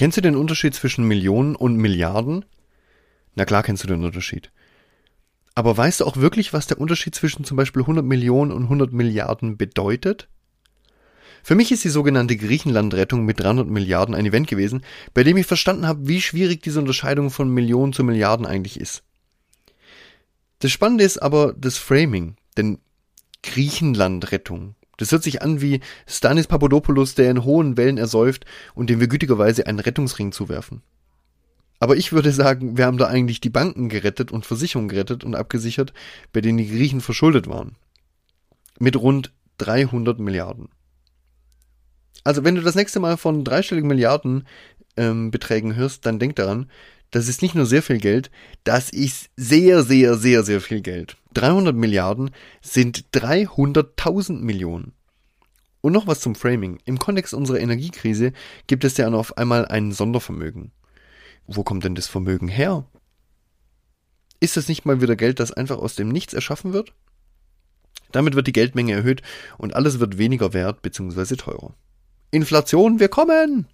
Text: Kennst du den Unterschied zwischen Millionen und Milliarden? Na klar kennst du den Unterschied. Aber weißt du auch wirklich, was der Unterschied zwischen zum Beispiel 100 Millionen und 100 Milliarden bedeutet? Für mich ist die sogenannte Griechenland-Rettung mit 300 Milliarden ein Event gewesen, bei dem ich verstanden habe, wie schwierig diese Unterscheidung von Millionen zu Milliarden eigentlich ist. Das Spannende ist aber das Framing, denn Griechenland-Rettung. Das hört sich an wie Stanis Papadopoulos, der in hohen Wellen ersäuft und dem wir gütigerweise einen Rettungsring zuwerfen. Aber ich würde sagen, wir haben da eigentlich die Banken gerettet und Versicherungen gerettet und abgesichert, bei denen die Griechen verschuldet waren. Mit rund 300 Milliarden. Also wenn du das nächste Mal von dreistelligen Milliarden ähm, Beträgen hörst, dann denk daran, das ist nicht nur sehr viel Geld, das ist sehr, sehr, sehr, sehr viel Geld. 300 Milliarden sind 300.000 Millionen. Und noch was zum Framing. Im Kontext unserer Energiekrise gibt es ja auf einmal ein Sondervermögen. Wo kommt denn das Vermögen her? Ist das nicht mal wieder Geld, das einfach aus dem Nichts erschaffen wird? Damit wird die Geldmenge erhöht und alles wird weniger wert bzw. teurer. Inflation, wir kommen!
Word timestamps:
Kennst 0.00 0.16
du 0.16 0.22
den 0.22 0.34
Unterschied 0.34 0.74
zwischen 0.74 1.04
Millionen 1.04 1.54
und 1.54 1.76
Milliarden? 1.76 2.46
Na 3.34 3.44
klar 3.44 3.62
kennst 3.62 3.84
du 3.84 3.86
den 3.86 4.02
Unterschied. 4.02 4.50
Aber 5.54 5.76
weißt 5.76 6.00
du 6.00 6.06
auch 6.06 6.16
wirklich, 6.16 6.54
was 6.54 6.66
der 6.66 6.80
Unterschied 6.80 7.14
zwischen 7.14 7.44
zum 7.44 7.58
Beispiel 7.58 7.82
100 7.82 8.02
Millionen 8.02 8.50
und 8.50 8.62
100 8.62 8.94
Milliarden 8.94 9.58
bedeutet? 9.58 10.30
Für 11.42 11.54
mich 11.54 11.70
ist 11.70 11.84
die 11.84 11.90
sogenannte 11.90 12.38
Griechenland-Rettung 12.38 13.26
mit 13.26 13.40
300 13.40 13.68
Milliarden 13.68 14.14
ein 14.14 14.24
Event 14.24 14.48
gewesen, 14.48 14.86
bei 15.12 15.22
dem 15.22 15.36
ich 15.36 15.46
verstanden 15.46 15.86
habe, 15.86 16.08
wie 16.08 16.22
schwierig 16.22 16.62
diese 16.62 16.78
Unterscheidung 16.78 17.28
von 17.28 17.50
Millionen 17.50 17.92
zu 17.92 18.02
Milliarden 18.02 18.46
eigentlich 18.46 18.80
ist. 18.80 19.02
Das 20.60 20.72
Spannende 20.72 21.04
ist 21.04 21.18
aber 21.18 21.52
das 21.52 21.76
Framing, 21.76 22.36
denn 22.56 22.78
Griechenland-Rettung. 23.42 24.76
Das 25.00 25.12
hört 25.12 25.22
sich 25.22 25.40
an 25.40 25.62
wie 25.62 25.80
Stanis 26.06 26.46
Papadopoulos, 26.46 27.14
der 27.14 27.30
in 27.30 27.42
hohen 27.42 27.78
Wellen 27.78 27.96
ersäuft 27.96 28.44
und 28.74 28.90
dem 28.90 29.00
wir 29.00 29.08
gütigerweise 29.08 29.66
einen 29.66 29.80
Rettungsring 29.80 30.30
zuwerfen. 30.30 30.82
Aber 31.78 31.96
ich 31.96 32.12
würde 32.12 32.30
sagen, 32.32 32.76
wir 32.76 32.84
haben 32.84 32.98
da 32.98 33.06
eigentlich 33.06 33.40
die 33.40 33.48
Banken 33.48 33.88
gerettet 33.88 34.30
und 34.30 34.44
Versicherungen 34.44 34.90
gerettet 34.90 35.24
und 35.24 35.34
abgesichert, 35.34 35.94
bei 36.34 36.42
denen 36.42 36.58
die 36.58 36.68
Griechen 36.68 37.00
verschuldet 37.00 37.48
waren. 37.48 37.76
Mit 38.78 38.94
rund 38.96 39.32
300 39.56 40.18
Milliarden. 40.18 40.68
Also 42.22 42.44
wenn 42.44 42.54
du 42.54 42.60
das 42.60 42.74
nächste 42.74 43.00
Mal 43.00 43.16
von 43.16 43.42
dreistelligen 43.42 43.88
Milliarden 43.88 44.46
ähm, 44.98 45.30
Beträgen 45.30 45.76
hörst, 45.76 46.04
dann 46.04 46.18
denk 46.18 46.36
daran, 46.36 46.70
das 47.10 47.26
ist 47.26 47.40
nicht 47.40 47.54
nur 47.54 47.64
sehr 47.64 47.82
viel 47.82 47.98
Geld, 47.98 48.30
das 48.64 48.90
ist 48.90 49.30
sehr, 49.36 49.82
sehr, 49.82 50.16
sehr, 50.16 50.42
sehr 50.42 50.60
viel 50.60 50.82
Geld. 50.82 51.16
300 51.34 51.74
Milliarden 51.74 52.30
sind 52.60 53.06
300.000 53.12 54.40
Millionen. 54.40 54.92
Und 55.80 55.92
noch 55.92 56.06
was 56.06 56.20
zum 56.20 56.34
Framing. 56.34 56.78
Im 56.84 56.98
Kontext 56.98 57.32
unserer 57.32 57.60
Energiekrise 57.60 58.32
gibt 58.66 58.84
es 58.84 58.96
ja 58.96 59.08
auf 59.08 59.38
einmal 59.38 59.66
ein 59.66 59.92
Sondervermögen. 59.92 60.72
Wo 61.46 61.62
kommt 61.62 61.84
denn 61.84 61.94
das 61.94 62.06
Vermögen 62.06 62.48
her? 62.48 62.86
Ist 64.40 64.56
das 64.56 64.68
nicht 64.68 64.84
mal 64.84 65.00
wieder 65.00 65.16
Geld, 65.16 65.40
das 65.40 65.52
einfach 65.52 65.78
aus 65.78 65.94
dem 65.94 66.08
Nichts 66.08 66.34
erschaffen 66.34 66.72
wird? 66.72 66.92
Damit 68.12 68.34
wird 68.34 68.46
die 68.46 68.52
Geldmenge 68.52 68.92
erhöht 68.92 69.22
und 69.58 69.74
alles 69.74 70.00
wird 70.00 70.18
weniger 70.18 70.52
wert 70.52 70.82
bzw. 70.82 71.36
teurer. 71.36 71.74
Inflation, 72.30 73.00
wir 73.00 73.08
kommen! 73.08 73.66